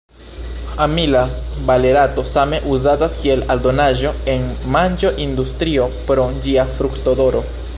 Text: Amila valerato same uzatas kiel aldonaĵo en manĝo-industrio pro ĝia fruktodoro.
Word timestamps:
Amila 0.85 1.19
valerato 1.67 2.23
same 2.35 2.57
uzatas 2.77 3.17
kiel 3.25 3.45
aldonaĵo 3.57 4.13
en 4.35 4.49
manĝo-industrio 4.77 5.87
pro 6.09 6.27
ĝia 6.47 6.67
fruktodoro. 6.79 7.45